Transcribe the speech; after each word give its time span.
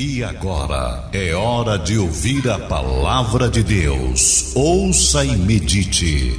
E 0.00 0.22
agora 0.22 1.10
é 1.12 1.34
hora 1.34 1.76
de 1.76 1.98
ouvir 1.98 2.48
a 2.48 2.56
palavra 2.56 3.48
de 3.50 3.64
Deus. 3.64 4.54
Ouça 4.54 5.24
e 5.24 5.36
medite. 5.36 6.38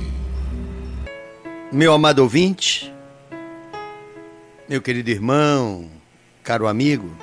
Meu 1.70 1.92
amado 1.92 2.20
ouvinte, 2.20 2.90
meu 4.70 4.82
querido 4.82 5.10
irmão, 5.10 5.92
caro 6.42 6.68
amigo, 6.68 7.14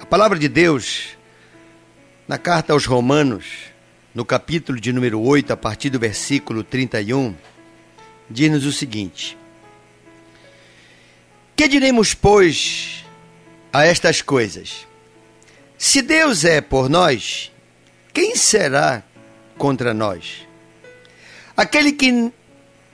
a 0.00 0.06
palavra 0.06 0.38
de 0.38 0.46
Deus, 0.46 1.08
na 2.28 2.38
carta 2.38 2.72
aos 2.72 2.86
Romanos, 2.86 3.46
no 4.14 4.24
capítulo 4.24 4.80
de 4.80 4.92
número 4.92 5.20
8, 5.20 5.54
a 5.54 5.56
partir 5.56 5.90
do 5.90 5.98
versículo 5.98 6.62
31, 6.62 7.34
diz-nos 8.30 8.64
o 8.64 8.70
seguinte: 8.70 9.36
Que 11.56 11.66
diremos, 11.66 12.14
pois, 12.14 13.04
a 13.72 13.84
estas 13.84 14.22
coisas? 14.22 14.88
Se 15.82 16.02
Deus 16.02 16.44
é 16.44 16.60
por 16.60 16.90
nós, 16.90 17.50
quem 18.12 18.36
será 18.36 19.02
contra 19.56 19.94
nós? 19.94 20.46
Aquele 21.56 21.90
que 21.90 22.30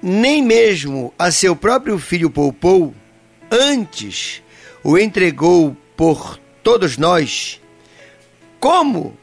nem 0.01 0.41
mesmo 0.41 1.13
a 1.19 1.33
seu 1.33 1.57
próprio 1.57 1.99
filho 1.99 2.30
poupou, 2.30 2.95
antes 3.51 4.41
o 4.85 4.97
entregou 4.97 5.77
por 5.97 6.39
todos 6.63 6.97
nós, 6.97 7.61
como 8.61 9.19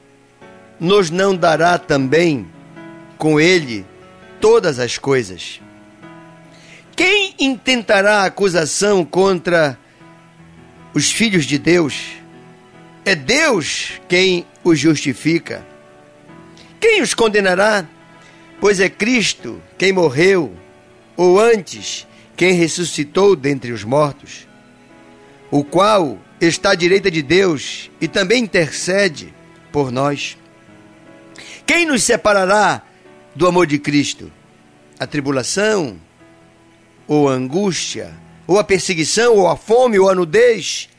nos 0.78 1.10
não 1.10 1.34
dará 1.34 1.78
também 1.78 2.46
com 3.18 3.40
ele 3.40 3.86
todas 4.42 4.78
as 4.78 4.98
coisas? 4.98 5.62
Quem 6.98 7.34
intentará 7.40 8.26
acusação 8.26 9.06
contra 9.06 9.80
os 10.94 11.10
filhos 11.10 11.46
de 11.46 11.58
Deus? 11.58 12.23
É 13.06 13.16
Deus 13.16 14.00
quem 14.08 14.46
os 14.64 14.80
justifica. 14.80 15.66
Quem 16.80 17.02
os 17.02 17.14
condenará? 17.14 17.86
Pois 18.62 18.80
é 18.80 18.90
Cristo 18.90 19.62
quem 19.78 19.92
morreu, 19.92 20.54
ou 21.18 21.38
antes, 21.40 22.08
quem 22.38 22.54
ressuscitou 22.54 23.36
dentre 23.36 23.74
os 23.74 23.84
mortos, 23.84 24.48
o 25.52 25.66
qual 25.66 26.18
está 26.40 26.72
à 26.72 26.76
direita 26.76 27.12
de 27.12 27.22
Deus 27.22 27.92
e 28.00 28.08
também 28.08 28.44
intercede 28.44 29.34
por 29.70 29.92
nós. 29.92 30.38
Quem 31.66 31.86
nos 31.86 32.04
separará 32.04 32.82
do 33.36 33.48
amor 33.48 33.68
de 33.68 33.80
Cristo? 33.80 34.32
A 34.98 35.06
tribulação, 35.06 36.00
ou 37.06 37.28
a 37.28 37.34
angústia, 37.34 38.14
ou 38.48 38.58
a 38.58 38.64
perseguição, 38.64 39.36
ou 39.36 39.50
a 39.50 39.58
fome, 39.58 40.00
ou 40.00 40.10
a 40.10 40.16
nudez, 40.16 40.90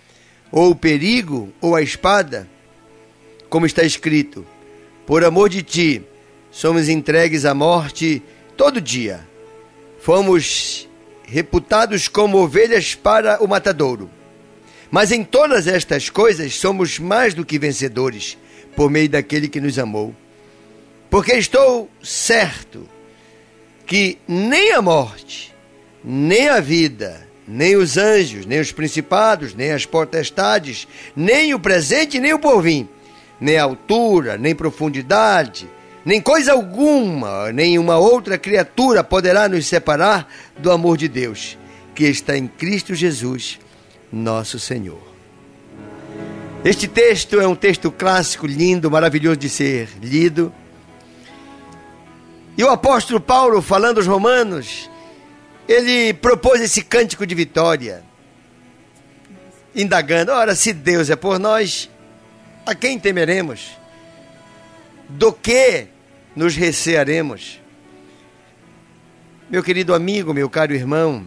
ou 0.56 0.70
o 0.70 0.77
perigo, 0.77 1.52
ou 1.60 1.74
a 1.74 1.83
espada? 1.83 2.48
Como 3.50 3.66
está 3.66 3.83
escrito: 3.83 4.47
Por 5.05 5.24
amor 5.24 5.48
de 5.48 5.64
ti, 5.64 6.02
somos 6.48 6.88
entregues 6.88 7.44
à 7.44 7.52
morte 7.52 8.22
todo 8.56 8.80
dia. 8.80 9.27
Fomos 9.98 10.88
reputados 11.27 12.06
como 12.06 12.38
ovelhas 12.38 12.94
para 12.94 13.42
o 13.42 13.48
matadouro. 13.48 14.08
Mas 14.92 15.10
em 15.10 15.25
todas 15.25 15.66
estas 15.66 16.08
coisas 16.08 16.55
somos 16.55 17.00
mais 17.00 17.34
do 17.34 17.44
que 17.44 17.58
vencedores, 17.58 18.38
por 18.77 18.88
meio 18.88 19.08
daquele 19.08 19.48
que 19.48 19.60
nos 19.60 19.77
amou. 19.77 20.14
Porque 21.10 21.32
estou 21.32 21.91
certo 22.00 22.88
que 23.86 24.19
nem 24.28 24.72
a 24.72 24.80
morte, 24.80 25.52
nem 26.05 26.48
a 26.48 26.60
vida, 26.60 27.27
nem 27.47 27.77
os 27.77 27.97
anjos, 27.97 28.47
nem 28.47 28.61
os 28.61 28.73
principados, 28.73 29.55
nem 29.55 29.73
as 29.73 29.84
potestades, 29.84 30.89
nem 31.14 31.55
o 31.55 31.61
presente, 31.61 32.19
nem 32.19 32.33
o 32.33 32.39
porvim, 32.39 32.89
nem 33.41 33.59
altura, 33.59 34.39
nem 34.39 34.55
profundidade, 34.55 35.69
nem 36.05 36.20
coisa 36.20 36.53
alguma, 36.53 37.53
nem 37.53 37.78
uma 37.78 37.97
outra 37.97 38.39
criatura 38.39 39.05
poderá 39.05 39.48
nos 39.48 39.67
separar 39.67 40.28
do 40.59 40.71
amor 40.71 40.97
de 40.97 41.09
Deus, 41.09 41.59
que 41.94 42.04
está 42.04 42.37
em 42.37 42.47
Cristo 42.47 42.94
Jesus, 42.94 43.59
nosso 44.12 44.59
Senhor. 44.59 45.15
Este 46.65 46.88
texto 46.88 47.41
é 47.41 47.47
um 47.47 47.54
texto 47.54 47.91
clássico, 47.91 48.47
lindo, 48.47 48.91
maravilhoso 48.91 49.37
de 49.37 49.50
ser 49.50 49.88
lido. 50.03 50.53
E 52.56 52.65
o 52.65 52.71
apóstolo 52.71 53.21
Paulo, 53.21 53.60
falando 53.60 53.99
aos 53.99 54.06
Romanos, 54.06 54.88
ele 55.69 56.14
propôs 56.14 56.60
esse 56.60 56.82
cântico 56.82 57.26
de 57.26 57.34
vitória, 57.34 58.02
indagando: 59.75 60.32
ora, 60.32 60.54
se 60.54 60.72
Deus 60.72 61.10
é 61.10 61.16
por 61.16 61.38
nós, 61.38 61.91
a 62.66 62.75
quem 62.75 62.98
temeremos? 62.98 63.70
Do 65.08 65.32
que 65.32 65.86
nos 66.34 66.56
recearemos? 66.56 67.60
Meu 69.50 69.62
querido 69.62 69.94
amigo, 69.94 70.32
meu 70.32 70.48
caro 70.48 70.74
irmão, 70.74 71.26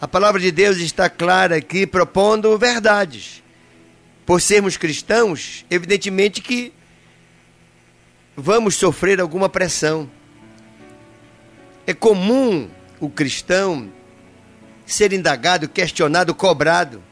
a 0.00 0.06
palavra 0.06 0.40
de 0.40 0.50
Deus 0.50 0.78
está 0.78 1.10
clara 1.10 1.56
aqui, 1.56 1.86
propondo 1.86 2.56
verdades. 2.56 3.42
Por 4.24 4.40
sermos 4.40 4.76
cristãos, 4.76 5.64
evidentemente 5.70 6.40
que 6.40 6.72
vamos 8.36 8.76
sofrer 8.76 9.20
alguma 9.20 9.48
pressão. 9.48 10.08
É 11.86 11.92
comum 11.92 12.70
o 13.00 13.08
cristão 13.08 13.90
ser 14.86 15.12
indagado, 15.12 15.68
questionado, 15.68 16.34
cobrado. 16.34 17.02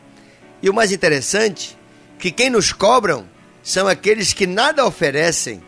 E 0.62 0.68
o 0.68 0.74
mais 0.74 0.92
interessante, 0.92 1.76
que 2.18 2.30
quem 2.30 2.50
nos 2.50 2.72
cobram 2.72 3.26
são 3.62 3.88
aqueles 3.88 4.32
que 4.32 4.46
nada 4.46 4.84
oferecem 4.84 5.62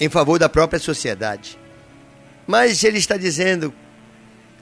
em 0.00 0.08
favor 0.08 0.38
da 0.38 0.48
própria 0.48 0.78
sociedade. 0.78 1.58
Mas 2.46 2.82
ele 2.82 2.98
está 2.98 3.16
dizendo, 3.16 3.74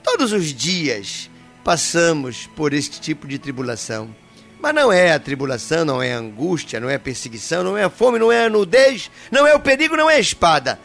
todos 0.02 0.32
os 0.32 0.52
dias 0.52 1.30
passamos 1.62 2.48
por 2.56 2.72
este 2.72 3.00
tipo 3.00 3.28
de 3.28 3.38
tribulação. 3.38 4.14
Mas 4.58 4.74
não 4.74 4.90
é 4.90 5.12
a 5.12 5.20
tribulação, 5.20 5.84
não 5.84 6.02
é 6.02 6.14
a 6.14 6.18
angústia, 6.18 6.80
não 6.80 6.88
é 6.88 6.94
a 6.94 6.98
perseguição, 6.98 7.62
não 7.62 7.76
é 7.76 7.84
a 7.84 7.90
fome, 7.90 8.18
não 8.18 8.32
é 8.32 8.46
a 8.46 8.50
nudez, 8.50 9.10
não 9.30 9.46
é 9.46 9.54
o 9.54 9.60
perigo, 9.60 9.96
não 9.96 10.08
é 10.08 10.16
a 10.16 10.20
espada, 10.20 10.80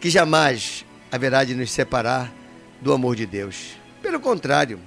que 0.00 0.10
jamais 0.10 0.84
haverá 1.12 1.44
de 1.44 1.54
nos 1.54 1.70
separar 1.70 2.32
do 2.80 2.92
amor 2.92 3.16
de 3.16 3.26
Deus. 3.26 3.76
Pelo 4.02 4.20
contrário, 4.20 4.78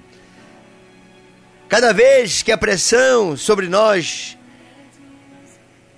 cada 1.68 1.92
vez 1.92 2.42
que 2.42 2.52
a 2.52 2.58
pressão 2.58 3.36
sobre 3.36 3.68
nós 3.68 4.36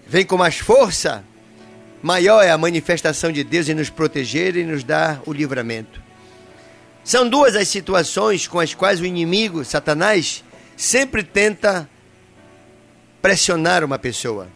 vem 0.06 0.25
com 0.25 0.37
mais 0.37 0.59
força, 0.59 1.25
maior 2.03 2.43
é 2.43 2.51
a 2.51 2.59
manifestação 2.59 3.31
de 3.31 3.45
Deus 3.45 3.69
em 3.69 3.75
nos 3.75 3.91
proteger 3.91 4.56
e 4.56 4.65
nos 4.65 4.83
dar 4.83 5.23
o 5.27 5.33
livramento. 5.33 6.01
São 7.05 7.28
duas 7.28 7.56
as 7.56 7.69
situações 7.69 8.47
com 8.47 8.59
as 8.59 8.75
quais 8.75 9.01
o 9.01 9.05
inimigo, 9.05 9.65
Satanás, 9.65 10.45
sempre 10.77 11.22
tenta 11.22 11.89
pressionar 13.21 13.84
uma 13.84 13.99
pessoa. 13.99 14.49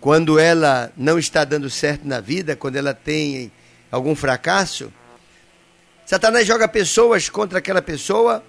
Quando 0.00 0.38
ela 0.38 0.92
não 0.96 1.18
está 1.18 1.44
dando 1.44 1.70
certo 1.70 2.06
na 2.06 2.20
vida, 2.20 2.56
quando 2.56 2.76
ela 2.76 2.92
tem 2.92 3.50
algum 3.90 4.14
fracasso, 4.14 4.92
Satanás 6.04 6.46
joga 6.46 6.68
pessoas 6.68 7.28
contra 7.28 7.58
aquela 7.58 7.80
pessoa 7.80 8.44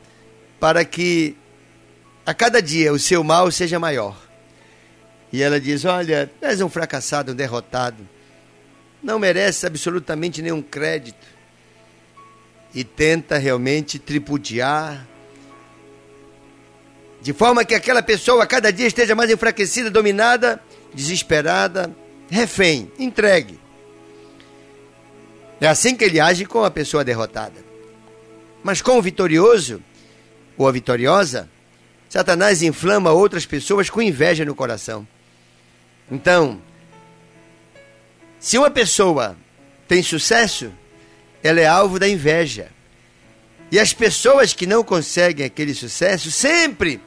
para 0.60 0.84
que 0.84 1.36
a 2.26 2.34
cada 2.34 2.62
dia 2.62 2.92
o 2.92 3.00
seu 3.00 3.24
mal 3.24 3.52
seja 3.52 3.80
maior. 3.80 4.18
E 5.32 5.42
ela 5.42 5.60
diz: 5.60 5.86
Olha, 5.86 6.32
és 6.42 6.62
um 6.62 6.70
fracassado, 6.70 7.32
um 7.32 7.36
derrotado. 7.36 8.08
Não 9.02 9.20
merece 9.20 9.66
absolutamente 9.66 10.42
nenhum 10.42 10.62
crédito. 10.62 11.28
E 12.74 12.84
tenta 12.84 13.38
realmente 13.38 14.00
tripudiar, 14.00 15.06
de 17.22 17.32
forma 17.32 17.64
que 17.64 17.76
aquela 17.76 18.02
pessoa 18.02 18.44
a 18.44 18.48
cada 18.48 18.72
dia 18.72 18.88
esteja 18.88 19.16
mais 19.16 19.30
enfraquecida, 19.30 19.90
dominada, 19.90 20.60
desesperada, 20.94 21.90
refém, 22.30 22.92
entregue. 23.00 23.60
É 25.60 25.68
assim 25.68 25.96
que 25.96 26.04
ele 26.04 26.20
age 26.20 26.46
com 26.46 26.64
a 26.64 26.72
pessoa 26.72 27.04
derrotada. 27.04 27.64
Mas 28.64 28.82
com 28.82 28.98
o 28.98 29.02
vitorioso, 29.02 29.82
ou 30.58 30.68
a 30.68 30.72
vitoriosa, 30.72 31.50
Satanás 32.10 32.62
inflama 32.62 33.12
outras 33.12 33.46
pessoas 33.46 33.90
com 33.90 34.02
inveja 34.02 34.46
no 34.46 34.54
coração. 34.56 35.08
Então, 36.12 36.62
se 38.40 38.58
uma 38.58 38.70
pessoa 38.70 39.36
tem 39.88 40.04
sucesso, 40.04 40.72
ela 41.42 41.60
é 41.60 41.66
alvo 41.66 41.98
da 41.98 42.08
inveja. 42.08 42.70
E 43.72 43.80
as 43.80 43.94
pessoas 43.94 44.54
que 44.54 44.68
não 44.68 44.84
conseguem 44.84 45.46
aquele 45.46 45.74
sucesso 45.74 46.30
sempre 46.30 47.02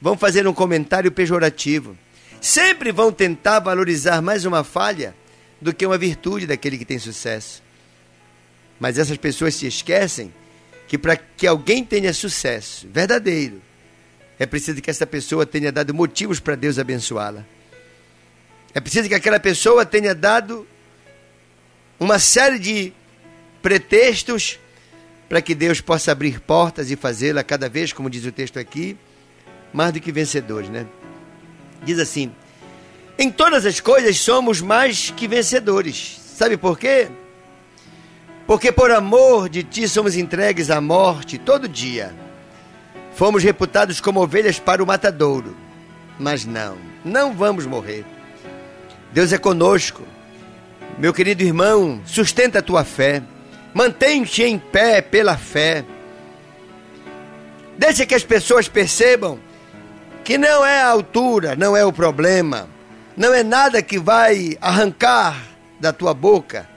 vão 0.00 0.16
fazer 0.16 0.46
um 0.46 0.54
comentário 0.54 1.12
pejorativo. 1.12 1.96
Sempre 2.40 2.92
vão 2.92 3.12
tentar 3.12 3.60
valorizar 3.60 4.22
mais 4.22 4.44
uma 4.44 4.64
falha 4.64 5.14
do 5.60 5.74
que 5.74 5.84
uma 5.84 5.98
virtude 5.98 6.46
daquele 6.46 6.78
que 6.78 6.84
tem 6.84 6.98
sucesso. 6.98 7.62
Mas 8.78 8.98
essas 8.98 9.16
pessoas 9.16 9.54
se 9.54 9.66
esquecem 9.66 10.32
que 10.86 10.96
para 10.96 11.16
que 11.16 11.46
alguém 11.46 11.84
tenha 11.84 12.12
sucesso 12.12 12.86
verdadeiro, 12.92 13.60
é 14.38 14.46
preciso 14.46 14.80
que 14.80 14.90
essa 14.90 15.06
pessoa 15.06 15.46
tenha 15.46 15.72
dado 15.72 15.94
motivos 15.94 16.38
para 16.40 16.54
Deus 16.54 16.78
abençoá-la. 16.78 17.44
É 18.74 18.80
preciso 18.80 19.08
que 19.08 19.14
aquela 19.14 19.40
pessoa 19.40 19.86
tenha 19.86 20.14
dado 20.14 20.66
uma 21.98 22.18
série 22.18 22.58
de 22.58 22.92
pretextos 23.62 24.58
para 25.28 25.40
que 25.40 25.54
Deus 25.54 25.80
possa 25.80 26.12
abrir 26.12 26.40
portas 26.40 26.90
e 26.90 26.96
fazê-la 26.96 27.42
cada 27.42 27.68
vez, 27.68 27.92
como 27.92 28.10
diz 28.10 28.24
o 28.26 28.32
texto 28.32 28.58
aqui, 28.58 28.96
mais 29.72 29.92
do 29.92 30.00
que 30.00 30.12
vencedores, 30.12 30.68
né? 30.68 30.86
Diz 31.82 31.98
assim: 31.98 32.30
Em 33.18 33.30
todas 33.30 33.64
as 33.64 33.80
coisas 33.80 34.18
somos 34.18 34.60
mais 34.60 35.10
que 35.10 35.26
vencedores. 35.26 36.20
Sabe 36.36 36.58
por 36.58 36.78
quê? 36.78 37.08
Porque 38.46 38.70
por 38.70 38.92
amor 38.92 39.48
de 39.48 39.64
ti 39.64 39.88
somos 39.88 40.16
entregues 40.16 40.70
à 40.70 40.80
morte 40.80 41.36
todo 41.36 41.68
dia. 41.68 42.14
Fomos 43.14 43.42
reputados 43.42 44.00
como 44.00 44.22
ovelhas 44.22 44.58
para 44.60 44.82
o 44.82 44.86
matadouro. 44.86 45.56
Mas 46.18 46.44
não, 46.44 46.76
não 47.04 47.34
vamos 47.34 47.66
morrer. 47.66 48.04
Deus 49.12 49.32
é 49.32 49.38
conosco. 49.38 50.02
Meu 50.96 51.12
querido 51.12 51.42
irmão, 51.42 52.00
sustenta 52.06 52.60
a 52.60 52.62
tua 52.62 52.84
fé. 52.84 53.20
Mantém-te 53.74 54.44
em 54.44 54.58
pé 54.58 55.02
pela 55.02 55.36
fé. 55.36 55.84
Deixa 57.76 58.06
que 58.06 58.14
as 58.14 58.24
pessoas 58.24 58.68
percebam 58.68 59.38
que 60.22 60.38
não 60.38 60.64
é 60.64 60.80
a 60.80 60.88
altura, 60.88 61.56
não 61.56 61.76
é 61.76 61.84
o 61.84 61.92
problema, 61.92 62.68
não 63.16 63.34
é 63.34 63.42
nada 63.42 63.82
que 63.82 63.98
vai 63.98 64.56
arrancar 64.60 65.42
da 65.78 65.92
tua 65.92 66.14
boca 66.14 66.75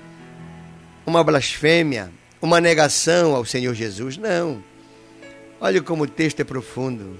uma 1.10 1.24
blasfêmia, 1.24 2.12
uma 2.42 2.62
negação 2.62 3.36
ao 3.36 3.44
Senhor 3.44 3.74
Jesus. 3.74 4.18
Não. 4.18 4.64
Olha 5.60 5.82
como 5.82 6.04
o 6.04 6.08
texto 6.08 6.40
é 6.40 6.44
profundo. 6.44 7.20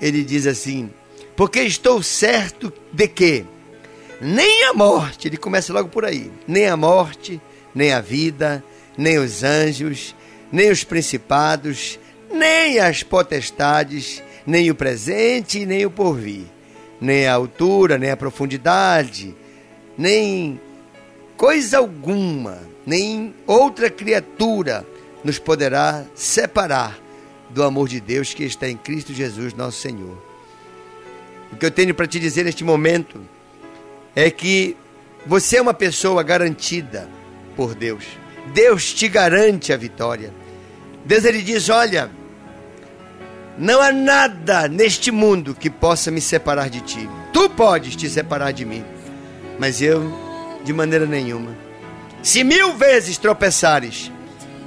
Ele 0.00 0.24
diz 0.24 0.46
assim: 0.46 0.90
Porque 1.34 1.60
estou 1.60 2.02
certo 2.02 2.72
de 2.92 3.08
que 3.08 3.44
nem 4.20 4.64
a 4.64 4.72
morte, 4.72 5.28
ele 5.28 5.36
começa 5.36 5.72
logo 5.72 5.88
por 5.88 6.04
aí, 6.04 6.30
nem 6.46 6.66
a 6.66 6.76
morte, 6.76 7.40
nem 7.74 7.92
a 7.92 8.00
vida, 8.00 8.64
nem 8.96 9.18
os 9.18 9.42
anjos, 9.42 10.14
nem 10.50 10.70
os 10.70 10.84
principados, 10.84 11.98
nem 12.32 12.78
as 12.78 13.02
potestades, 13.02 14.22
nem 14.46 14.70
o 14.70 14.74
presente, 14.74 15.66
nem 15.66 15.84
o 15.84 15.90
porvir, 15.90 16.46
nem 16.98 17.26
a 17.26 17.34
altura, 17.34 17.98
nem 17.98 18.10
a 18.10 18.16
profundidade, 18.16 19.36
nem 19.98 20.58
coisa 21.36 21.76
alguma, 21.78 22.62
nem 22.86 23.34
outra 23.46 23.90
criatura 23.90 24.86
nos 25.24 25.40
poderá 25.40 26.04
separar 26.14 26.96
do 27.50 27.64
amor 27.64 27.88
de 27.88 28.00
Deus 28.00 28.32
que 28.32 28.44
está 28.44 28.68
em 28.68 28.76
Cristo 28.76 29.12
Jesus, 29.12 29.52
nosso 29.54 29.80
Senhor. 29.80 30.16
O 31.52 31.56
que 31.56 31.66
eu 31.66 31.70
tenho 31.70 31.94
para 31.94 32.06
te 32.06 32.20
dizer 32.20 32.44
neste 32.44 32.62
momento 32.62 33.20
é 34.14 34.30
que 34.30 34.76
você 35.26 35.56
é 35.56 35.62
uma 35.62 35.74
pessoa 35.74 36.22
garantida 36.22 37.08
por 37.56 37.74
Deus. 37.74 38.04
Deus 38.54 38.94
te 38.94 39.08
garante 39.08 39.72
a 39.72 39.76
vitória. 39.76 40.32
Deus 41.04 41.24
ele 41.24 41.42
diz: 41.42 41.68
Olha, 41.68 42.10
não 43.58 43.80
há 43.80 43.90
nada 43.90 44.68
neste 44.68 45.10
mundo 45.10 45.54
que 45.54 45.68
possa 45.68 46.10
me 46.10 46.20
separar 46.20 46.70
de 46.70 46.80
ti. 46.82 47.08
Tu 47.32 47.50
podes 47.50 47.96
te 47.96 48.08
separar 48.08 48.52
de 48.52 48.64
mim, 48.64 48.84
mas 49.58 49.82
eu, 49.82 50.02
de 50.64 50.72
maneira 50.72 51.06
nenhuma. 51.06 51.65
Se 52.22 52.42
mil 52.42 52.74
vezes 52.74 53.18
tropeçares, 53.18 54.10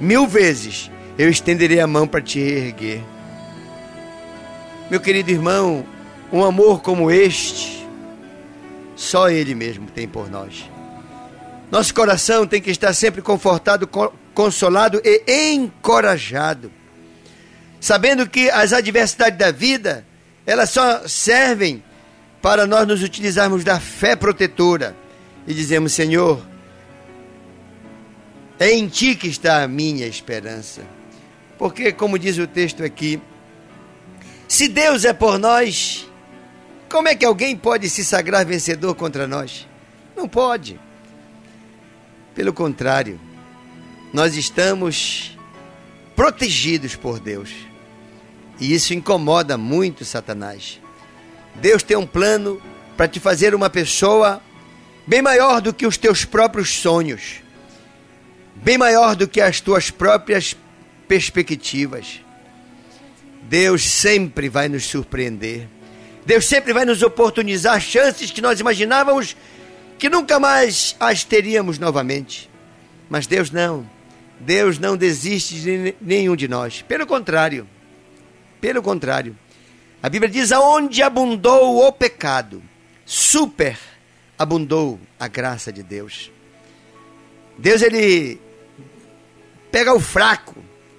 mil 0.00 0.26
vezes 0.26 0.90
eu 1.18 1.28
estenderei 1.28 1.80
a 1.80 1.86
mão 1.86 2.06
para 2.06 2.22
te 2.22 2.38
erguer. 2.38 3.02
Meu 4.90 5.00
querido 5.00 5.30
irmão, 5.30 5.84
um 6.32 6.42
amor 6.44 6.80
como 6.80 7.10
este, 7.10 7.86
só 8.96 9.28
Ele 9.30 9.54
mesmo 9.54 9.86
tem 9.86 10.08
por 10.08 10.30
nós. 10.30 10.68
Nosso 11.70 11.94
coração 11.94 12.46
tem 12.46 12.60
que 12.60 12.70
estar 12.70 12.92
sempre 12.92 13.22
confortado, 13.22 13.88
consolado 14.34 15.00
e 15.04 15.52
encorajado, 15.52 16.72
sabendo 17.80 18.28
que 18.28 18.50
as 18.50 18.72
adversidades 18.72 19.38
da 19.38 19.52
vida, 19.52 20.04
elas 20.44 20.70
só 20.70 21.06
servem 21.06 21.82
para 22.42 22.66
nós 22.66 22.88
nos 22.88 23.02
utilizarmos 23.02 23.62
da 23.62 23.78
fé 23.78 24.16
protetora 24.16 24.96
e 25.46 25.54
dizemos, 25.54 25.92
Senhor, 25.92 26.44
é 28.60 28.72
em 28.72 28.86
Ti 28.86 29.14
que 29.14 29.26
está 29.26 29.62
a 29.62 29.68
minha 29.68 30.06
esperança. 30.06 30.82
Porque, 31.58 31.92
como 31.92 32.18
diz 32.18 32.38
o 32.38 32.46
texto 32.46 32.84
aqui, 32.84 33.20
se 34.46 34.68
Deus 34.68 35.04
é 35.04 35.12
por 35.12 35.38
nós, 35.38 36.06
como 36.88 37.08
é 37.08 37.14
que 37.14 37.24
alguém 37.24 37.56
pode 37.56 37.88
se 37.88 38.04
sagrar 38.04 38.44
vencedor 38.44 38.94
contra 38.94 39.26
nós? 39.26 39.66
Não 40.16 40.28
pode. 40.28 40.78
Pelo 42.34 42.52
contrário, 42.52 43.18
nós 44.12 44.36
estamos 44.36 45.36
protegidos 46.14 46.94
por 46.96 47.18
Deus. 47.18 47.50
E 48.60 48.74
isso 48.74 48.92
incomoda 48.92 49.56
muito 49.56 50.04
Satanás. 50.04 50.78
Deus 51.54 51.82
tem 51.82 51.96
um 51.96 52.06
plano 52.06 52.60
para 52.96 53.08
te 53.08 53.18
fazer 53.18 53.54
uma 53.54 53.70
pessoa 53.70 54.42
bem 55.06 55.22
maior 55.22 55.62
do 55.62 55.72
que 55.72 55.86
os 55.86 55.96
teus 55.96 56.24
próprios 56.24 56.74
sonhos, 56.74 57.39
bem 58.62 58.78
maior 58.78 59.16
do 59.16 59.28
que 59.28 59.40
as 59.40 59.60
tuas 59.60 59.90
próprias 59.90 60.56
perspectivas. 61.08 62.20
Deus 63.42 63.82
sempre 63.82 64.48
vai 64.48 64.68
nos 64.68 64.84
surpreender. 64.84 65.66
Deus 66.24 66.44
sempre 66.46 66.72
vai 66.72 66.84
nos 66.84 67.02
oportunizar 67.02 67.80
chances 67.80 68.30
que 68.30 68.40
nós 68.40 68.60
imaginávamos 68.60 69.36
que 69.98 70.08
nunca 70.08 70.38
mais 70.38 70.96
as 71.00 71.24
teríamos 71.24 71.78
novamente. 71.78 72.48
Mas 73.08 73.26
Deus 73.26 73.50
não. 73.50 73.88
Deus 74.38 74.78
não 74.78 74.96
desiste 74.96 75.60
de 75.60 75.94
nenhum 76.00 76.36
de 76.36 76.48
nós. 76.48 76.82
Pelo 76.82 77.06
contrário. 77.06 77.66
Pelo 78.60 78.82
contrário. 78.82 79.36
A 80.02 80.08
Bíblia 80.08 80.30
diz: 80.30 80.52
aonde 80.52 81.02
abundou 81.02 81.86
o 81.86 81.92
pecado, 81.92 82.62
super 83.04 83.78
abundou 84.38 84.98
a 85.18 85.28
graça 85.28 85.70
de 85.70 85.82
Deus. 85.82 86.30
Deus, 87.58 87.82
ele 87.82 88.40
pega 89.70 89.94
o 89.94 90.00
fraco, 90.00 90.56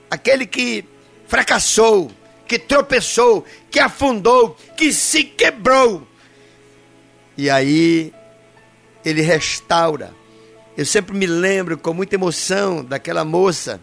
aquele 0.10 0.46
que 0.46 0.86
fracassou, 1.28 2.12
que 2.48 2.60
tropeçou, 2.60 3.46
que 3.70 3.80
afundou, 3.80 4.58
que 4.76 4.92
se 4.92 5.24
quebrou. 5.24 6.08
E 7.38 7.50
aí 7.50 8.14
ele 9.06 9.22
restaura. 9.22 10.14
Eu 10.78 10.86
sempre 10.86 11.16
me 11.16 11.26
lembro 11.26 11.78
com 11.78 11.94
muita 11.94 12.16
emoção 12.16 12.84
daquela 12.84 13.24
moça 13.24 13.82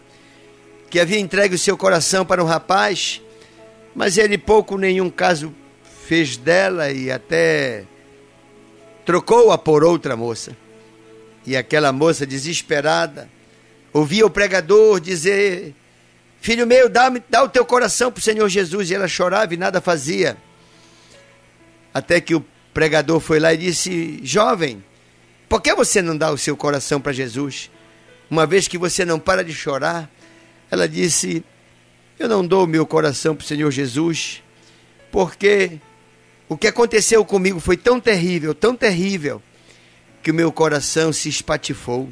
que 0.89 0.99
havia 0.99 1.19
entregue 1.19 1.55
o 1.55 1.59
seu 1.59 1.77
coração 1.77 2.25
para 2.25 2.43
um 2.43 2.47
rapaz, 2.47 3.21
mas 3.95 4.17
ele 4.17 4.37
pouco 4.37 4.77
nenhum 4.77 5.09
caso 5.09 5.53
fez 6.07 6.35
dela 6.37 6.91
e 6.91 7.11
até 7.11 7.83
trocou-a 9.05 9.57
por 9.57 9.83
outra 9.83 10.15
moça. 10.15 10.55
E 11.45 11.55
aquela 11.55 11.91
moça 11.91 12.25
desesperada 12.25 13.29
ouvia 13.93 14.25
o 14.25 14.29
pregador 14.29 14.99
dizer: 14.99 15.73
Filho 16.41 16.65
meu, 16.65 16.89
dá, 16.89 17.09
dá 17.29 17.43
o 17.43 17.49
teu 17.49 17.65
coração 17.65 18.11
para 18.11 18.19
o 18.19 18.23
Senhor 18.23 18.47
Jesus. 18.47 18.89
E 18.89 18.95
ela 18.95 19.07
chorava 19.07 19.53
e 19.53 19.57
nada 19.57 19.81
fazia. 19.81 20.37
Até 21.93 22.21
que 22.21 22.35
o 22.35 22.45
pregador 22.73 23.19
foi 23.19 23.39
lá 23.39 23.53
e 23.53 23.57
disse: 23.57 24.19
Jovem, 24.23 24.83
por 25.47 25.61
que 25.61 25.73
você 25.73 26.01
não 26.01 26.15
dá 26.15 26.31
o 26.31 26.37
seu 26.37 26.55
coração 26.55 27.01
para 27.01 27.11
Jesus? 27.11 27.69
Uma 28.29 28.45
vez 28.45 28.67
que 28.67 28.77
você 28.77 29.03
não 29.03 29.19
para 29.19 29.43
de 29.43 29.53
chorar. 29.53 30.09
Ela 30.71 30.87
disse: 30.87 31.43
Eu 32.17 32.29
não 32.29 32.45
dou 32.45 32.63
o 32.63 32.67
meu 32.67 32.85
coração 32.85 33.35
para 33.35 33.43
o 33.43 33.47
Senhor 33.47 33.71
Jesus, 33.71 34.43
porque 35.11 35.79
o 36.47 36.55
que 36.55 36.67
aconteceu 36.67 37.25
comigo 37.25 37.59
foi 37.59 37.75
tão 37.75 37.99
terrível, 37.99 38.53
tão 38.53 38.75
terrível, 38.75 39.41
que 40.21 40.31
o 40.31 40.33
meu 40.33 40.51
coração 40.51 41.11
se 41.11 41.27
espatifou. 41.27 42.07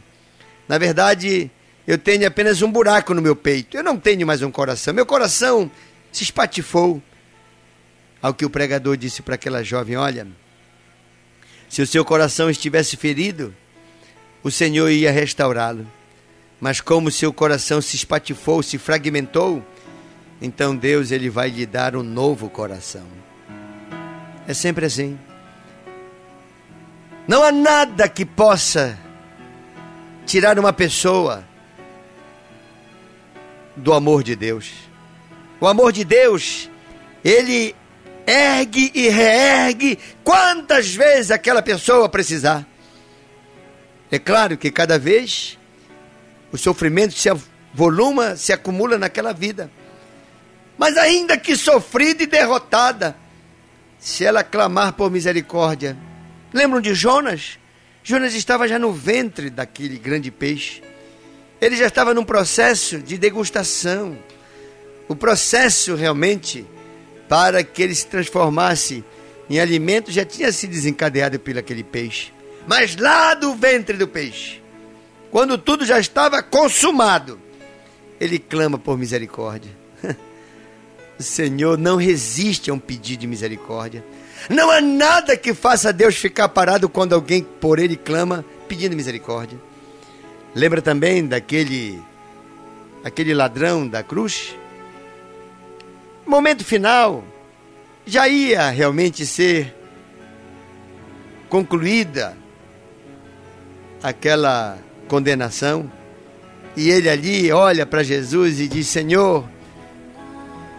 Na 0.67 0.77
verdade, 0.77 1.49
eu 1.87 1.97
tenho 1.97 2.27
apenas 2.27 2.61
um 2.61 2.69
buraco 2.69 3.13
no 3.13 3.21
meu 3.21 3.33
peito. 3.33 3.77
Eu 3.77 3.83
não 3.83 3.97
tenho 3.97 4.27
mais 4.27 4.41
um 4.41 4.51
coração. 4.51 4.93
Meu 4.93 5.05
coração 5.05 5.71
se 6.11 6.21
espatifou. 6.21 7.01
Ao 8.21 8.33
que 8.33 8.43
o 8.43 8.49
pregador 8.49 8.97
disse 8.97 9.21
para 9.21 9.35
aquela 9.35 9.63
jovem: 9.63 9.95
Olha, 9.95 10.27
se 11.69 11.81
o 11.81 11.87
seu 11.87 12.03
coração 12.03 12.49
estivesse 12.49 12.97
ferido, 12.97 13.55
o 14.43 14.51
Senhor 14.51 14.89
ia 14.89 15.11
restaurá-lo. 15.11 15.87
Mas 16.59 16.81
como 16.81 17.09
seu 17.09 17.31
coração 17.31 17.79
se 17.81 17.95
espatifou, 17.95 18.61
se 18.61 18.77
fragmentou, 18.77 19.63
então 20.41 20.75
Deus 20.75 21.11
ele 21.11 21.29
vai 21.29 21.49
lhe 21.49 21.65
dar 21.65 21.95
um 21.95 22.03
novo 22.03 22.49
coração. 22.49 23.05
É 24.45 24.53
sempre 24.53 24.87
assim. 24.87 25.17
Não 27.27 27.43
há 27.43 27.51
nada 27.51 28.09
que 28.09 28.25
possa 28.25 28.97
tirar 30.25 30.57
uma 30.57 30.73
pessoa 30.73 31.46
do 33.77 33.93
amor 33.93 34.23
de 34.23 34.35
Deus. 34.35 34.71
O 35.59 35.67
amor 35.67 35.91
de 35.91 36.03
Deus, 36.03 36.69
ele 37.23 37.75
ergue 38.25 38.91
e 38.93 39.07
reergue 39.07 39.97
quantas 40.23 40.93
vezes 40.93 41.31
aquela 41.31 41.61
pessoa 41.61 42.09
precisar. 42.09 42.67
É 44.11 44.19
claro 44.19 44.57
que 44.57 44.71
cada 44.71 44.99
vez 44.99 45.57
o 46.51 46.57
sofrimento 46.57 47.13
se 47.13 47.29
voluma, 47.73 48.35
se 48.35 48.51
acumula 48.51 48.97
naquela 48.97 49.33
vida. 49.33 49.71
Mas 50.77 50.97
ainda 50.97 51.37
que 51.37 51.55
sofrida 51.55 52.23
e 52.23 52.27
derrotada, 52.27 53.15
se 53.99 54.23
ela 54.23 54.43
clamar 54.43 54.93
por 54.93 55.09
misericórdia. 55.09 55.97
Lembram 56.53 56.79
de 56.79 56.93
Jonas? 56.93 57.57
Jonas 58.03 58.33
estava 58.33 58.67
já 58.67 58.79
no 58.79 58.93
ventre 58.93 59.49
daquele 59.49 59.97
grande 59.97 60.31
peixe. 60.31 60.81
Ele 61.59 61.75
já 61.75 61.87
estava 61.87 62.13
num 62.13 62.23
processo 62.23 62.99
de 62.99 63.17
degustação. 63.17 64.17
O 65.07 65.15
processo 65.15 65.95
realmente 65.95 66.65
para 67.27 67.63
que 67.63 67.81
ele 67.81 67.95
se 67.95 68.05
transformasse 68.05 69.03
em 69.49 69.59
alimento 69.59 70.11
já 70.11 70.25
tinha 70.25 70.51
se 70.51 70.67
desencadeado 70.67 71.39
pelo 71.39 71.59
aquele 71.59 71.83
peixe. 71.83 72.31
Mas 72.67 72.95
lá 72.95 73.33
do 73.33 73.55
ventre 73.55 73.97
do 73.97 74.07
peixe, 74.07 74.61
quando 75.31 75.57
tudo 75.57 75.85
já 75.85 75.99
estava 75.99 76.43
consumado, 76.43 77.39
ele 78.19 78.37
clama 78.37 78.77
por 78.77 78.97
misericórdia. 78.97 79.71
O 81.19 81.23
Senhor 81.23 81.79
não 81.79 81.95
resiste 81.95 82.69
a 82.69 82.73
um 82.75 82.77
pedido 82.77 83.21
de 83.21 83.27
misericórdia. 83.27 84.05
Não 84.47 84.69
há 84.69 84.79
nada 84.79 85.35
que 85.35 85.51
faça 85.51 85.91
Deus 85.91 86.15
ficar 86.15 86.47
parado 86.47 86.87
quando 86.87 87.13
alguém 87.13 87.41
por 87.41 87.79
ele 87.79 87.95
clama 87.95 88.45
pedindo 88.67 88.95
misericórdia. 88.95 89.57
Lembra 90.57 90.81
também 90.81 91.23
daquele 91.23 92.01
aquele 93.03 93.31
ladrão 93.31 93.87
da 93.87 94.01
cruz? 94.01 94.55
Momento 96.25 96.65
final, 96.65 97.23
já 98.07 98.27
ia 98.27 98.71
realmente 98.71 99.23
ser 99.23 99.75
concluída 101.47 102.35
aquela 104.01 104.79
condenação. 105.07 105.91
E 106.75 106.89
ele 106.89 107.07
ali 107.07 107.51
olha 107.51 107.85
para 107.85 108.01
Jesus 108.01 108.59
e 108.59 108.67
diz: 108.67 108.87
Senhor, 108.87 109.47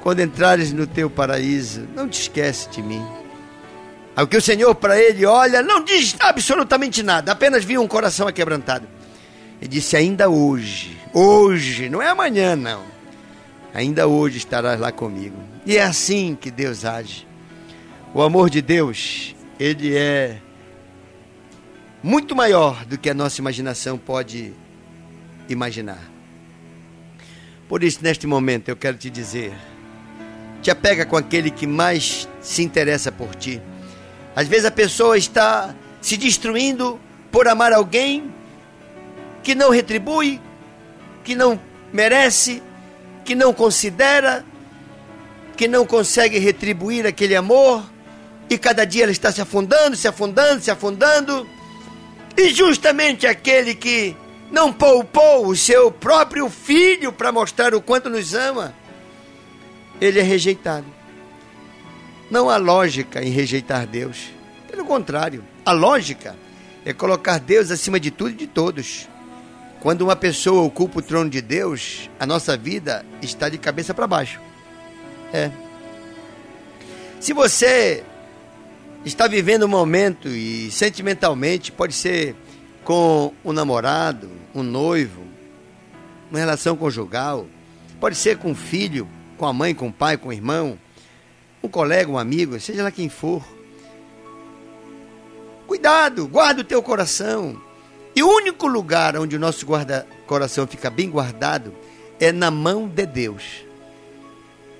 quando 0.03 0.19
entrares 0.19 0.73
no 0.73 0.89
teu 0.89 1.09
paraíso, 1.09 1.87
não 1.95 2.09
te 2.09 2.23
esquece 2.23 2.69
de 2.71 2.83
mim. 2.83 3.07
Ao 4.17 4.27
que 4.27 4.37
o 4.37 4.43
Senhor 4.43 4.75
para 4.75 5.01
ele 5.01 5.25
olha, 5.25 5.63
não 5.63 5.85
diz 5.85 6.17
absolutamente 6.19 7.01
nada, 7.01 7.31
apenas 7.31 7.65
viu 7.65 7.81
um 7.81 7.87
coração 7.87 8.27
aquebrantado. 8.27 8.98
E 9.61 9.69
disse: 9.69 9.97
Ainda 9.97 10.29
hoje, 10.29 10.97
hoje, 11.13 11.89
não 11.89 12.01
é 12.01 12.09
amanhã, 12.09 12.55
não. 12.55 12.85
Ainda 13.75 14.07
hoje 14.07 14.39
estarás 14.39 14.81
lá 14.81 14.91
comigo. 14.91 15.37
E 15.67 15.77
é 15.77 15.83
assim 15.83 16.37
que 16.41 16.51
Deus 16.51 16.85
age. 16.85 17.27
O 18.15 18.23
amor 18.23 18.49
de 18.49 18.63
Deus, 18.63 19.35
ele 19.59 19.95
é 19.97 20.39
muito 22.03 22.35
maior 22.35 22.85
do 22.87 22.97
que 22.97 23.11
a 23.11 23.15
nossa 23.15 23.41
imaginação 23.41 23.99
pode 23.99 24.53
imaginar. 25.49 26.03
Por 27.69 27.85
isso, 27.85 27.99
neste 28.03 28.27
momento, 28.27 28.69
eu 28.69 28.77
quero 28.77 28.97
te 28.97 29.11
dizer: 29.11 29.53
te 30.63 30.71
apega 30.71 31.05
com 31.05 31.17
aquele 31.17 31.51
que 31.51 31.67
mais 31.67 32.29
se 32.41 32.63
interessa 32.63 33.13
por 33.13 33.35
ti. 33.35 33.61
Às 34.35 34.49
vezes 34.49 34.65
a 34.65 34.71
pessoa 34.71 35.19
está 35.19 35.75
se 36.01 36.17
destruindo 36.17 36.99
por 37.31 37.49
amar 37.49 37.73
alguém 37.73 38.33
que 39.49 39.55
não 39.55 39.71
retribui, 39.71 40.39
que 41.25 41.35
não 41.35 41.59
merece, 41.91 42.63
que 43.25 43.35
não 43.35 43.55
considera, 43.55 44.45
que 45.57 45.67
não 45.67 45.87
consegue 45.87 46.39
retribuir 46.39 47.07
aquele 47.07 47.35
amor, 47.35 47.83
e 48.51 48.59
cada 48.59 48.85
dia 48.85 49.05
ela 49.05 49.11
está 49.11 49.33
se 49.33 49.41
afundando, 49.41 49.97
se 49.97 50.07
afundando, 50.07 50.63
se 50.63 50.71
afundando. 50.71 51.49
E 52.37 52.51
justamente 52.51 53.27
aquele 53.27 53.75
que 53.75 54.15
não 54.51 54.71
poupou 54.71 55.47
o 55.47 55.57
seu 55.57 55.91
próprio 55.91 56.51
filho 56.51 57.11
para 57.11 57.33
mostrar 57.33 57.75
o 57.75 57.81
quanto 57.81 58.11
nos 58.11 58.35
ama, 58.35 58.75
ele 59.99 60.21
é 60.21 60.23
rejeitado. 60.23 60.85
Não 62.31 62.51
há 62.51 62.59
lógica 62.59 63.25
em 63.25 63.31
rejeitar 63.31 63.87
Deus. 63.87 64.29
Pelo 64.71 64.85
contrário, 64.85 65.43
a 65.65 65.73
lógica 65.73 66.37
é 66.85 66.93
colocar 66.93 67.39
Deus 67.39 67.71
acima 67.71 67.99
de 67.99 68.11
tudo 68.11 68.33
e 68.33 68.35
de 68.35 68.47
todos. 68.47 69.09
Quando 69.81 70.03
uma 70.03 70.17
pessoa 70.17 70.63
ocupa 70.63 70.99
o 70.99 71.03
trono 71.03 71.31
de 71.31 71.41
Deus, 71.41 72.11
a 72.19 72.27
nossa 72.27 72.57
vida 72.57 73.07
está 73.23 73.49
de 73.49 73.59
cabeça 73.59 73.95
para 73.95 74.07
baixo. 74.07 74.41
É. 75.33 75.51
Se 77.21 77.33
você 77.33 78.03
está 79.05 79.29
vivendo 79.29 79.65
um 79.65 79.69
momento 79.69 80.29
e 80.29 80.71
sentimentalmente 80.71 81.71
pode 81.71 81.95
ser 81.95 82.35
com 82.85 83.33
um 83.45 83.53
namorado, 83.53 84.29
um 84.55 84.63
noivo, 84.63 85.23
uma 86.31 86.41
relação 86.41 86.77
conjugal, 86.77 87.47
pode 88.01 88.17
ser 88.17 88.39
com 88.39 88.51
um 88.51 88.55
filho, 88.55 89.09
com 89.37 89.47
a 89.47 89.53
mãe, 89.53 89.75
com 89.75 89.89
o 89.89 89.93
pai, 89.93 90.17
com 90.17 90.31
o 90.31 90.33
irmão, 90.33 90.79
um 91.63 91.69
colega, 91.69 92.11
um 92.11 92.19
amigo, 92.19 92.59
seja 92.59 92.83
lá 92.83 92.91
quem 92.91 93.09
for. 93.09 93.45
Cuidado, 95.67 96.27
guarda 96.27 96.63
o 96.63 96.65
teu 96.65 96.83
coração. 96.83 97.61
E 98.19 98.23
o 98.25 98.29
único 98.29 98.67
lugar 98.67 99.17
onde 99.17 99.37
o 99.37 99.39
nosso 99.39 99.65
guarda 99.65 100.05
coração 100.27 100.67
fica 100.67 100.91
bem 100.91 101.09
guardado 101.09 101.73
é 102.19 102.33
na 102.33 102.51
mão 102.51 102.89
de 102.89 103.07
Deus. 103.07 103.65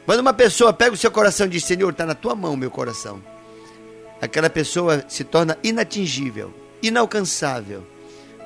Quando 0.05 0.19
uma 0.19 0.35
pessoa 0.35 0.73
pega 0.73 0.93
o 0.93 0.97
seu 0.97 1.09
coração 1.09 1.47
e 1.47 1.51
diz: 1.51 1.63
Senhor, 1.63 1.89
está 1.89 2.05
na 2.05 2.17
tua 2.17 2.35
mão, 2.35 2.57
meu 2.57 2.69
coração. 2.69 3.23
Aquela 4.21 4.51
pessoa 4.51 5.05
se 5.07 5.23
torna 5.23 5.57
inatingível, 5.63 6.53
inalcançável. 6.83 7.87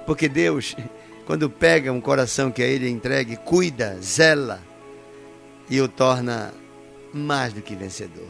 Porque 0.05 0.29
Deus, 0.29 0.77
quando 1.25 1.49
pega 1.49 1.91
um 1.91 1.99
coração 1.99 2.53
que 2.53 2.63
a 2.63 2.67
Ele 2.67 2.87
entregue, 2.91 3.37
cuida, 3.37 3.97
zela, 3.99 4.61
e 5.71 5.81
o 5.81 5.89
torna 5.89 6.53
mais 7.15 7.55
do 7.55 7.63
que 7.63 7.75
vencedor. 7.75 8.29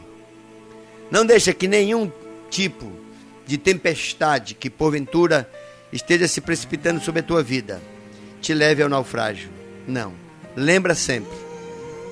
Não 1.11 1.25
deixa 1.25 1.53
que 1.53 1.67
nenhum 1.67 2.09
tipo 2.49 2.89
de 3.45 3.57
tempestade 3.57 4.53
que 4.55 4.69
porventura 4.69 5.45
esteja 5.93 6.27
se 6.27 6.41
precipitando 6.41 7.01
sobre 7.01 7.21
a 7.21 7.23
tua 7.23 7.41
vida 7.41 7.81
te 8.41 8.53
leve 8.53 8.83
ao 8.83 8.89
naufrágio. 8.89 9.49
Não. 9.87 10.13
Lembra 10.55 10.93
sempre. 10.93 11.37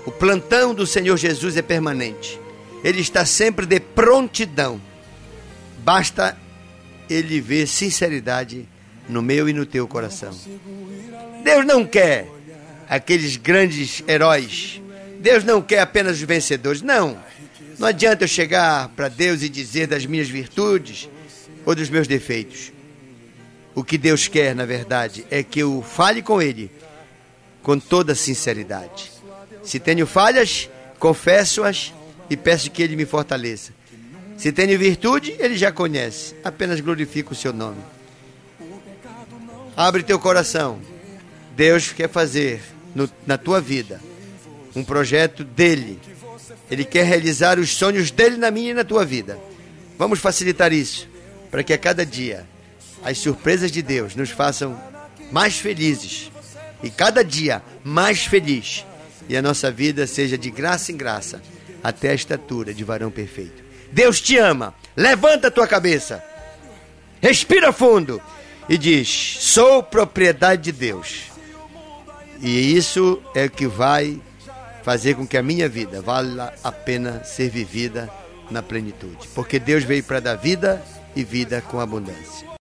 O 0.06 0.12
plantão 0.12 0.74
do 0.74 0.88
Senhor 0.88 1.18
Jesus 1.18 1.58
é 1.58 1.62
permanente. 1.62 2.40
Ele 2.84 3.02
está 3.02 3.26
sempre 3.26 3.66
de 3.66 3.80
prontidão. 3.82 4.82
Basta 5.80 6.38
ele 7.10 7.42
ver 7.42 7.68
sinceridade 7.68 8.68
no 9.10 9.22
meu 9.22 9.50
e 9.50 9.54
no 9.54 9.66
teu 9.66 9.86
coração. 9.88 10.34
Deus 11.44 11.66
não 11.66 11.86
quer 11.86 12.28
aqueles 12.88 13.36
grandes 13.36 14.02
heróis 14.08 14.82
Deus 15.22 15.44
não 15.44 15.62
quer 15.62 15.80
apenas 15.80 16.18
os 16.18 16.24
vencedores. 16.24 16.82
Não. 16.82 17.18
Não 17.78 17.88
adianta 17.88 18.24
eu 18.24 18.28
chegar 18.28 18.90
para 18.90 19.08
Deus 19.08 19.44
e 19.44 19.50
dizer 19.50 19.86
das 19.86 20.06
minhas 20.06 20.28
virtudes 20.28 21.08
ou 21.64 21.76
dos 21.76 21.90
meus 21.90 22.08
defeitos. 22.08 22.72
O 23.74 23.84
que 23.84 23.98
Deus 23.98 24.28
quer, 24.28 24.54
na 24.54 24.66
verdade, 24.66 25.26
é 25.32 25.44
que 25.44 25.60
eu 25.60 25.82
fale 25.82 26.22
com 26.22 26.42
Ele 26.42 26.70
com 27.62 27.80
toda 27.80 28.16
sinceridade. 28.16 29.12
Se 29.64 29.80
tenho 29.80 30.06
falhas, 30.06 30.70
confesso-as 31.00 31.94
e 32.30 32.36
peço 32.36 32.72
que 32.72 32.82
Ele 32.82 32.96
me 32.96 33.06
fortaleça. 33.06 33.72
Se 34.38 34.52
tenho 34.52 34.78
virtude, 34.78 35.36
Ele 35.40 35.56
já 35.56 35.72
conhece. 35.72 36.36
Apenas 36.44 36.80
glorifico 36.82 37.34
o 37.34 37.36
Seu 37.36 37.54
nome. 37.54 37.82
Abre 39.78 40.04
teu 40.04 40.20
coração. 40.20 40.80
Deus 41.56 41.92
quer 41.92 42.10
fazer 42.10 42.62
no, 42.94 43.10
na 43.26 43.38
tua 43.38 43.62
vida 43.62 44.02
um 44.76 44.84
projeto 44.84 45.44
dele. 45.44 46.00
Ele 46.70 46.84
quer 46.84 47.06
realizar 47.06 47.60
os 47.60 47.70
sonhos 47.70 48.12
dele 48.12 48.38
na 48.38 48.52
minha 48.52 48.72
e 48.72 48.74
na 48.74 48.84
tua 48.84 49.06
vida. 49.06 49.38
Vamos 49.98 50.20
facilitar 50.20 50.74
isso, 50.74 51.08
para 51.50 51.64
que 51.64 51.74
a 51.74 51.78
cada 51.78 52.06
dia 52.06 52.48
as 53.04 53.18
surpresas 53.18 53.72
de 53.72 53.82
Deus 53.82 54.16
nos 54.16 54.30
façam 54.30 54.80
mais 55.32 55.58
felizes 55.58 56.32
e 56.84 56.90
cada 56.90 57.24
dia 57.24 57.62
mais 57.84 58.26
feliz 58.26 58.86
e 59.30 59.38
a 59.38 59.42
nossa 59.42 59.72
vida 59.72 60.06
seja 60.08 60.38
de 60.38 60.52
graça 60.52 60.92
em 60.92 60.98
graça 60.98 61.42
até 61.84 62.10
a 62.10 62.14
estatura 62.14 62.74
de 62.74 62.84
varão 62.84 63.10
perfeito. 63.10 63.64
Deus 63.92 64.22
te 64.22 64.38
ama. 64.38 64.74
Levanta 64.96 65.48
a 65.48 65.52
tua 65.52 65.68
cabeça. 65.68 66.24
Respira 67.22 67.72
fundo 67.72 68.22
e 68.68 68.78
diz: 68.78 69.38
Sou 69.40 69.84
propriedade 69.84 70.64
de 70.64 70.72
Deus. 70.72 71.32
E 72.42 72.76
isso 72.76 73.22
é 73.36 73.46
o 73.46 73.50
que 73.50 73.68
vai 73.68 74.20
fazer 74.84 75.16
com 75.16 75.28
que 75.28 75.38
a 75.38 75.44
minha 75.44 75.70
vida 75.70 76.02
valha 76.02 76.54
a 76.64 76.72
pena 76.72 77.24
ser 77.24 77.50
vivida 77.50 78.10
na 78.50 78.64
plenitude. 78.64 79.28
Porque 79.36 79.60
Deus 79.60 79.84
veio 79.84 80.04
para 80.04 80.20
dar 80.20 80.36
vida 80.36 80.84
e 81.16 81.24
vida 81.24 81.62
com 81.62 81.80
abundância. 81.80 82.52